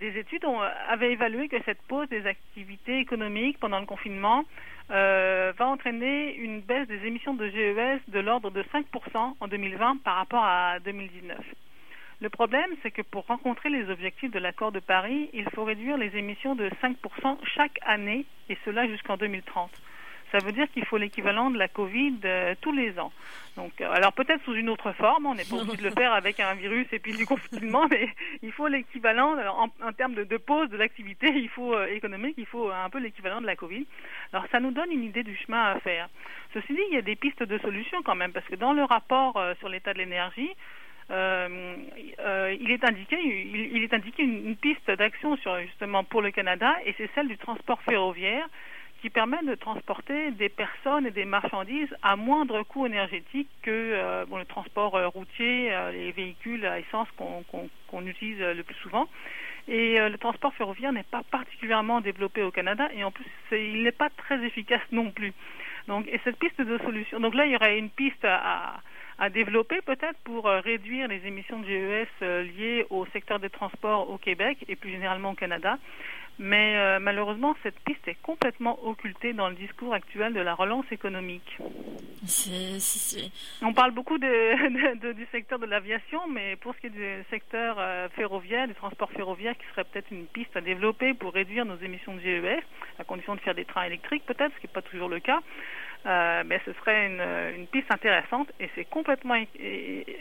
des 0.00 0.18
études 0.18 0.44
ont, 0.44 0.60
avaient 0.88 1.12
évalué 1.12 1.48
que 1.48 1.56
cette 1.64 1.80
pause 1.82 2.08
des 2.08 2.26
activités 2.26 2.98
économiques 2.98 3.58
pendant 3.58 3.78
le 3.78 3.86
confinement 3.86 4.44
va 4.88 5.66
entraîner 5.66 6.34
une 6.36 6.60
baisse 6.60 6.88
des 6.88 7.06
émissions 7.06 7.34
de 7.34 7.46
GES 7.48 8.00
de 8.08 8.20
l'ordre 8.20 8.50
de 8.50 8.62
5% 8.62 9.34
en 9.38 9.48
2020 9.48 10.02
par 10.02 10.16
rapport 10.16 10.44
à 10.44 10.80
2019. 10.80 11.38
Le 12.20 12.28
problème, 12.28 12.70
c'est 12.82 12.90
que 12.90 13.02
pour 13.02 13.26
rencontrer 13.26 13.68
les 13.68 13.88
objectifs 13.90 14.30
de 14.30 14.38
l'accord 14.38 14.72
de 14.72 14.80
Paris, 14.80 15.30
il 15.32 15.48
faut 15.50 15.64
réduire 15.64 15.96
les 15.96 16.16
émissions 16.16 16.56
de 16.56 16.68
5% 16.82 17.38
chaque 17.54 17.78
année, 17.82 18.26
et 18.48 18.58
cela 18.64 18.86
jusqu'en 18.88 19.16
2030 19.16 19.70
ça 20.32 20.38
veut 20.38 20.52
dire 20.52 20.70
qu'il 20.72 20.84
faut 20.84 20.98
l'équivalent 20.98 21.50
de 21.50 21.58
la 21.58 21.68
Covid 21.68 22.16
euh, 22.24 22.54
tous 22.60 22.72
les 22.72 22.98
ans. 22.98 23.12
Donc, 23.56 23.80
euh, 23.80 23.90
alors 23.90 24.12
peut-être 24.12 24.42
sous 24.44 24.54
une 24.54 24.68
autre 24.68 24.92
forme, 24.92 25.26
on 25.26 25.34
n'est 25.34 25.44
pas 25.44 25.56
obligé 25.56 25.76
de 25.76 25.82
le 25.82 25.90
faire 25.90 26.12
avec 26.12 26.38
un 26.40 26.54
virus 26.54 26.86
et 26.92 26.98
puis 26.98 27.16
du 27.16 27.26
confinement, 27.26 27.86
mais 27.90 28.08
il 28.42 28.52
faut 28.52 28.68
l'équivalent 28.68 29.36
euh, 29.36 29.48
en, 29.48 29.92
termes 29.92 30.14
de, 30.14 30.36
pause 30.36 30.68
de 30.70 30.76
l'activité, 30.76 31.28
il 31.34 31.48
faut 31.48 31.80
économique, 31.84 32.34
il 32.38 32.46
faut 32.46 32.70
un 32.70 32.90
peu 32.90 32.98
l'équivalent 32.98 33.40
de 33.40 33.46
la 33.46 33.56
Covid. 33.56 33.86
Alors 34.32 34.46
ça 34.52 34.60
nous 34.60 34.70
donne 34.70 34.92
une 34.92 35.04
idée 35.04 35.22
du 35.22 35.36
chemin 35.36 35.72
à 35.72 35.80
faire. 35.80 36.08
Ceci 36.54 36.72
dit, 36.72 36.82
il 36.90 36.94
y 36.94 36.98
a 36.98 37.02
des 37.02 37.16
pistes 37.16 37.42
de 37.42 37.58
solutions 37.58 38.02
quand 38.02 38.14
même, 38.14 38.32
parce 38.32 38.46
que 38.46 38.56
dans 38.56 38.72
le 38.72 38.84
rapport 38.84 39.42
sur 39.58 39.68
l'état 39.68 39.92
de 39.92 39.98
l'énergie, 39.98 40.50
il 41.10 42.70
est 42.70 42.84
indiqué, 42.84 43.16
il, 43.72 43.82
est 43.82 43.94
indiqué 43.94 44.22
une, 44.22 44.56
piste 44.56 44.90
d'action 44.90 45.36
sur 45.36 45.58
justement 45.60 46.04
pour 46.04 46.22
le 46.22 46.30
Canada, 46.30 46.74
et 46.84 46.94
c'est 46.98 47.10
celle 47.14 47.28
du 47.28 47.38
transport 47.38 47.80
ferroviaire 47.82 48.46
qui 49.00 49.10
permet 49.10 49.42
de 49.44 49.54
transporter 49.54 50.32
des 50.32 50.48
personnes 50.48 51.06
et 51.06 51.10
des 51.10 51.24
marchandises 51.24 51.94
à 52.02 52.16
moindre 52.16 52.62
coût 52.64 52.86
énergétique 52.86 53.48
que 53.62 53.70
euh, 53.70 54.24
bon, 54.26 54.38
le 54.38 54.44
transport 54.44 54.96
euh, 54.96 55.06
routier, 55.08 55.72
euh, 55.72 55.92
les 55.92 56.12
véhicules 56.12 56.66
à 56.66 56.80
essence 56.80 57.08
qu'on 57.16 58.06
utilise 58.06 58.40
le 58.40 58.62
plus 58.62 58.74
souvent. 58.76 59.08
Et 59.68 59.98
le 59.98 60.16
transport 60.16 60.54
ferroviaire 60.54 60.94
n'est 60.94 61.02
pas 61.02 61.22
particulièrement 61.30 62.00
développé 62.00 62.42
au 62.42 62.50
Canada 62.50 62.88
et 62.94 63.04
en 63.04 63.10
plus 63.10 63.26
il 63.52 63.82
n'est 63.82 63.92
pas 63.92 64.08
très 64.08 64.42
efficace 64.42 64.80
non 64.92 65.10
plus. 65.10 65.34
Donc, 65.88 66.06
et 66.08 66.18
cette 66.24 66.38
piste 66.38 66.58
de 66.58 66.78
solution, 66.78 67.20
donc 67.20 67.34
là 67.34 67.44
il 67.44 67.52
y 67.52 67.56
aurait 67.56 67.78
une 67.78 67.90
piste 67.90 68.24
à, 68.24 68.80
à 69.18 69.30
développer 69.30 69.80
peut-être 69.82 70.18
pour 70.24 70.44
réduire 70.46 71.08
les 71.08 71.26
émissions 71.26 71.58
de 71.60 71.66
GES 71.66 72.06
liées 72.56 72.86
au 72.90 73.04
secteur 73.06 73.40
des 73.40 73.50
transports 73.50 74.10
au 74.10 74.18
Québec 74.18 74.64
et 74.68 74.76
plus 74.76 74.90
généralement 74.90 75.32
au 75.32 75.34
Canada. 75.34 75.78
Mais 76.40 76.76
euh, 76.76 77.00
malheureusement, 77.00 77.56
cette 77.64 77.78
piste 77.80 78.06
est 78.06 78.16
complètement 78.22 78.78
occultée 78.86 79.32
dans 79.32 79.48
le 79.48 79.56
discours 79.56 79.92
actuel 79.92 80.32
de 80.34 80.40
la 80.40 80.54
relance 80.54 80.84
économique. 80.92 81.58
On 83.60 83.72
parle 83.72 83.90
beaucoup 83.90 84.18
de, 84.18 85.12
du 85.12 85.26
secteur 85.32 85.58
de 85.58 85.66
l'aviation, 85.66 86.20
mais 86.28 86.54
pour 86.56 86.76
ce 86.76 86.80
qui 86.80 86.86
est 86.86 86.90
du 86.90 87.24
secteur 87.30 87.76
euh, 87.78 88.08
ferroviaire, 88.10 88.68
du 88.68 88.74
transport 88.74 89.10
ferroviaire, 89.10 89.56
qui 89.58 89.66
serait 89.72 89.84
peut-être 89.84 90.12
une 90.12 90.26
piste 90.26 90.56
à 90.56 90.60
développer 90.60 91.12
pour 91.14 91.32
réduire 91.32 91.64
nos 91.64 91.76
émissions 91.78 92.14
de 92.14 92.20
GES, 92.20 92.62
à 93.00 93.04
condition 93.04 93.34
de 93.34 93.40
faire 93.40 93.56
des 93.56 93.64
trains 93.64 93.84
électriques 93.84 94.24
peut-être, 94.24 94.54
ce 94.54 94.60
qui 94.60 94.68
n'est 94.68 94.72
pas 94.72 94.82
toujours 94.82 95.08
le 95.08 95.18
cas, 95.18 95.40
euh, 96.08 96.42
mais 96.46 96.60
ce 96.64 96.72
serait 96.72 97.06
une, 97.06 97.66
piste 97.66 97.92
intéressante 97.92 98.48
et 98.60 98.70
c'est 98.74 98.86
complètement 98.86 99.36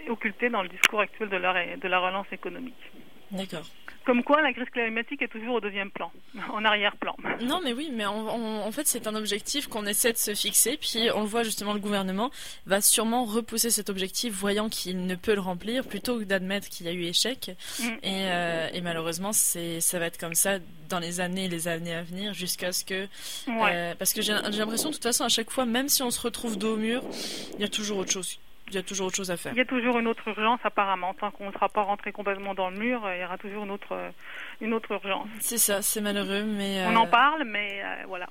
occulté 0.10 0.50
dans 0.50 0.62
le 0.62 0.70
discours 0.70 1.00
actuel 1.00 1.30
de 1.30 1.88
la 1.88 2.00
relance 2.00 2.28
économique. 2.32 2.92
D'accord. 3.32 3.66
Comme 4.08 4.24
quoi, 4.24 4.42
la 4.42 4.54
crise 4.54 4.70
climatique 4.70 5.22
est 5.22 5.28
toujours 5.28 5.56
au 5.56 5.60
deuxième 5.60 5.92
plan, 5.92 6.10
en 6.54 6.64
arrière-plan. 6.64 7.14
Non, 7.42 7.60
mais 7.62 7.74
oui, 7.74 7.90
mais 7.92 8.06
en, 8.06 8.72
fait, 8.72 8.88
c'est 8.88 9.06
un 9.06 9.16
objectif 9.16 9.68
qu'on 9.68 9.86
essaie 9.86 10.14
de 10.14 10.18
se 10.18 10.34
fixer. 10.34 10.78
Puis, 10.78 11.10
on 11.14 11.24
le 11.24 11.28
voit 11.28 11.44
justement, 11.44 11.74
le 11.74 11.82
gouvernement 11.82 12.32
va 12.66 12.80
sûrement 12.80 13.26
repousser 13.26 13.70
cet 13.70 13.90
objectif, 13.90 14.34
voyant 14.34 14.70
qu'il 14.70 15.06
ne 15.06 15.16
peut 15.16 15.36
le 15.36 15.42
remplir, 15.42 15.84
plutôt 15.86 16.20
que 16.20 16.24
d'admettre 16.24 16.70
qu'il 16.70 16.86
y 16.86 16.90
a 16.90 16.94
eu 16.94 17.04
échec. 17.04 17.52
Mm. 17.80 17.86
Euh, 18.06 18.70
et, 18.72 18.80
malheureusement, 18.80 19.34
c'est, 19.34 19.82
ça 19.82 20.00
va 20.00 20.06
être 20.06 20.18
comme 20.18 20.36
ça 20.36 20.60
dans 20.88 21.00
les 21.00 21.20
années 21.20 21.46
et 21.46 21.50
les 21.50 21.68
années 21.68 21.94
à 21.94 22.04
venir, 22.04 22.34
jusqu'à 22.34 22.72
ce 22.72 22.86
que. 22.86 23.10
Euh, 23.50 23.94
parce 24.00 24.14
que 24.14 24.22
j'ai, 24.22 24.38
j'ai 24.52 24.60
l'impression, 24.60 24.88
de 24.88 24.94
toute 24.94 25.04
façon, 25.04 25.26
à 25.26 25.30
chaque 25.30 25.52
fois, 25.52 25.66
même 25.66 25.90
si 25.90 26.02
on 26.02 26.12
se 26.12 26.22
retrouve 26.22 26.58
dos 26.58 26.76
au 26.76 26.78
mur, 26.78 27.04
il 27.56 27.60
y 27.60 27.66
a 27.66 27.68
toujours 27.68 27.98
autre 27.98 28.12
chose 28.12 28.40
il 28.70 28.76
y 28.76 28.78
a 28.78 28.84
toujours 28.84 29.08
autre 29.08 29.16
chose 29.16 29.32
à 29.32 29.38
faire. 29.38 29.54
Il 29.54 29.58
y 29.58 29.62
a 29.62 29.66
toujours 29.66 29.98
une 29.98 30.08
autre 30.08 30.28
urgence 30.28 30.60
apparemment. 30.64 31.14
Tant 31.14 31.32
qu'on 31.32 31.48
ne 31.48 31.52
sera 31.52 31.70
pas 31.70 31.84
rentré 31.84 32.12
complètement 32.12 32.54
dans 32.54 32.70
le 32.70 32.78
mur, 32.78 33.02
il 33.14 33.22
y 33.22 33.26
aura 33.26 33.38
toujours 33.38 33.64
une 33.64 33.72
autre, 33.72 34.12
une 34.62 34.74
autre 34.74 34.92
urgence. 34.92 35.28
C'est 35.40 35.58
ça, 35.58 35.82
c'est 35.82 36.02
malheureux, 36.02 36.44
mais... 36.44 36.86
On 36.88 36.96
en 36.96 37.06
euh, 37.06 37.10
parle, 37.10 37.44
mais 37.46 37.82
euh, 37.84 38.04
voilà, 38.08 38.28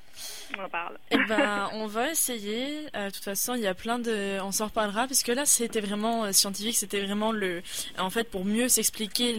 on 0.56 0.64
en 0.64 0.68
parle. 0.68 0.98
Eh 1.10 1.16
ben, 1.28 1.70
on 1.74 1.86
va 1.86 2.10
essayer. 2.10 2.86
Euh, 2.94 3.06
de 3.06 3.14
toute 3.14 3.24
façon, 3.24 3.54
il 3.54 3.62
y 3.62 3.66
a 3.66 3.74
plein 3.74 3.98
de... 3.98 4.38
On 4.42 4.52
s'en 4.52 4.66
reparlera, 4.66 5.06
parce 5.06 5.22
que 5.22 5.32
là, 5.32 5.46
c'était 5.46 5.80
vraiment 5.80 6.32
scientifique, 6.32 6.76
c'était 6.76 7.00
vraiment 7.00 7.32
le... 7.32 7.62
En 7.98 8.10
fait, 8.10 8.30
pour 8.30 8.44
mieux 8.44 8.68
s'expliquer 8.68 9.34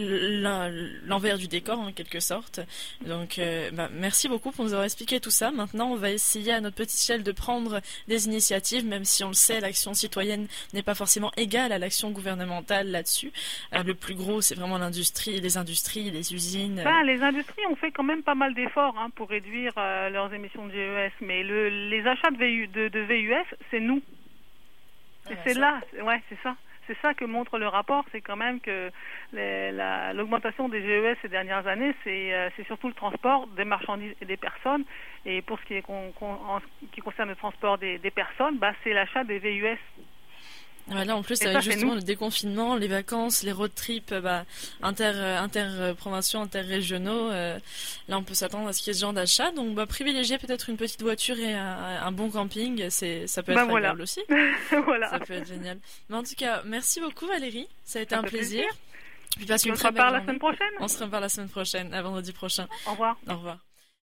l'envers 1.06 1.38
du 1.38 1.48
décor, 1.48 1.78
en 1.78 1.92
quelque 1.92 2.20
sorte. 2.20 2.60
Donc, 3.06 3.40
bah, 3.72 3.88
merci 3.92 4.28
beaucoup 4.28 4.50
pour 4.50 4.64
nous 4.64 4.72
avoir 4.72 4.84
expliqué 4.84 5.20
tout 5.20 5.30
ça. 5.30 5.50
Maintenant, 5.50 5.90
on 5.90 5.96
va 5.96 6.10
essayer 6.10 6.52
à 6.52 6.60
notre 6.60 6.76
petite 6.76 7.00
échelle 7.00 7.22
de 7.22 7.32
prendre 7.32 7.80
des 8.08 8.26
initiatives, 8.26 8.84
même 8.84 9.04
si 9.04 9.24
on 9.24 9.28
le 9.28 9.34
sait, 9.34 9.60
l'action 9.60 9.94
citoyenne 9.94 10.48
n'est 10.72 10.82
pas 10.88 10.94
forcément 10.94 11.30
égale 11.36 11.70
à 11.72 11.78
l'action 11.78 12.12
gouvernementale 12.12 12.90
là-dessus. 12.90 13.30
Euh, 13.74 13.82
le 13.82 13.92
plus 13.92 14.14
gros, 14.14 14.40
c'est 14.40 14.54
vraiment 14.54 14.78
l'industrie, 14.78 15.38
les 15.38 15.58
industries, 15.58 16.10
les 16.10 16.32
usines. 16.32 16.80
Ben, 16.82 17.02
les 17.02 17.22
industries 17.22 17.66
ont 17.70 17.76
fait 17.76 17.90
quand 17.90 18.04
même 18.04 18.22
pas 18.22 18.34
mal 18.34 18.54
d'efforts 18.54 18.96
hein, 18.98 19.10
pour 19.14 19.28
réduire 19.28 19.74
euh, 19.76 20.08
leurs 20.08 20.32
émissions 20.32 20.66
de 20.66 20.72
GES, 20.72 21.12
mais 21.20 21.42
le, 21.42 21.68
les 21.90 22.06
achats 22.06 22.30
de, 22.30 22.38
VU, 22.38 22.68
de, 22.68 23.00
VUS, 23.00 23.54
c'est 23.70 23.80
nous. 23.80 24.00
Ah, 25.26 25.34
c'est 25.44 25.52
là, 25.52 25.78
ouais, 26.02 26.22
c'est 26.30 26.38
ça 26.42 26.56
c'est 26.86 26.96
ça 27.02 27.12
que 27.12 27.26
montre 27.26 27.58
le 27.58 27.68
rapport, 27.68 28.06
c'est 28.12 28.22
quand 28.22 28.36
même 28.36 28.60
que 28.60 28.90
l'augmentation 30.14 30.70
des 30.70 30.80
GES 30.80 31.18
ces 31.20 31.28
dernières 31.28 31.66
années, 31.66 31.94
euh, 32.06 32.48
c'est 32.56 32.66
surtout 32.66 32.88
le 32.88 32.94
transport 32.94 33.46
des 33.48 33.66
marchandises 33.66 34.14
et 34.22 34.24
des 34.24 34.38
personnes. 34.38 34.84
Et 35.26 35.42
pour 35.42 35.58
ce 35.60 35.64
qui, 35.66 35.74
est 35.74 35.84
qui 36.92 37.00
concerne 37.02 37.28
le 37.28 37.36
transport 37.36 37.76
des, 37.76 37.98
des 37.98 38.10
personnes, 38.10 38.56
bah, 38.56 38.72
c'est 38.82 38.94
l'achat 38.94 39.22
des 39.24 39.38
VUS 39.38 39.76
là, 40.90 41.16
en 41.16 41.22
plus, 41.22 41.40
avec 41.42 41.60
justement 41.62 41.94
le 41.94 42.02
déconfinement, 42.02 42.76
les 42.76 42.88
vacances, 42.88 43.42
les 43.42 43.52
road 43.52 43.72
trips 43.74 44.14
bah, 44.14 44.44
inter, 44.82 45.12
interprovinciaux, 45.38 46.40
interrégionaux, 46.40 47.30
là, 47.30 47.58
on 48.10 48.22
peut 48.22 48.34
s'attendre 48.34 48.68
à 48.68 48.72
ce 48.72 48.80
qu'il 48.80 48.88
y 48.88 48.90
ait 48.90 48.94
ce 48.94 49.00
genre 49.00 49.12
d'achat. 49.12 49.52
Donc, 49.52 49.74
bah, 49.74 49.86
privilégier 49.86 50.38
peut-être 50.38 50.68
une 50.68 50.76
petite 50.76 51.02
voiture 51.02 51.38
et 51.38 51.54
un, 51.54 52.12
bon 52.12 52.30
camping, 52.30 52.88
c'est, 52.90 53.26
ça 53.26 53.42
peut 53.42 53.52
être 53.52 53.66
bah, 53.66 53.76
agréable 53.76 54.02
aussi. 54.02 54.20
voilà. 54.84 55.10
Ça 55.10 55.18
peut 55.20 55.34
être 55.34 55.48
génial. 55.48 55.78
Mais 56.08 56.16
en 56.16 56.22
tout 56.22 56.34
cas, 56.36 56.62
merci 56.64 57.00
beaucoup 57.00 57.26
Valérie. 57.26 57.68
Ça 57.84 57.98
a 57.98 58.02
été 58.02 58.14
un 58.14 58.22
plaisir. 58.22 58.64
Puis 59.36 59.46
passe 59.46 59.64
une 59.64 59.72
on 59.72 59.76
se 59.76 59.86
reparle 59.86 60.14
la 60.14 60.22
semaine 60.22 60.38
prochaine. 60.38 60.68
On 60.80 60.88
se 60.88 61.04
reparle 61.04 61.22
la 61.22 61.28
semaine 61.28 61.48
prochaine, 61.48 61.94
à 61.94 62.02
vendredi 62.02 62.32
prochain. 62.32 62.66
Au 62.86 62.92
revoir. 62.92 63.16
Au 63.28 63.34
revoir. 63.34 63.58